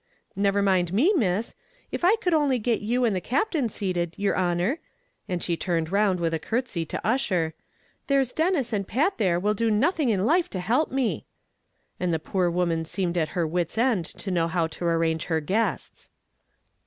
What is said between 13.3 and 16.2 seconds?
her wit's end to know how to arrange her guests.